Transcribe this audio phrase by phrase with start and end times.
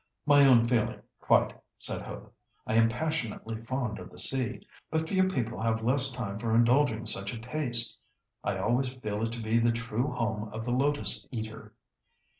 [0.25, 2.33] "My own feeling, quite," said Hope.
[2.65, 7.05] "I am passionately fond of the sea, but few people have less time for indulging
[7.05, 7.99] such a taste.
[8.43, 11.75] I always feel it to be the true home of the lotus eater.